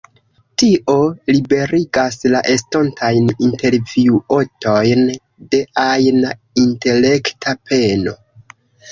Tio 0.59 0.93
liberigas 1.33 2.15
la 2.35 2.39
estontajn 2.53 3.27
intervjuotojn 3.47 5.03
de 5.51 5.59
ajna 5.83 6.33
intelekta 6.63 7.55
peno. 7.69 8.15